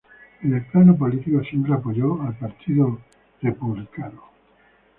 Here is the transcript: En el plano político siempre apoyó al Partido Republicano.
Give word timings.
En 0.41 0.51
el 0.55 0.65
plano 0.65 0.97
político 0.97 1.43
siempre 1.43 1.75
apoyó 1.75 2.23
al 2.23 2.33
Partido 2.35 2.97
Republicano. 3.39 4.23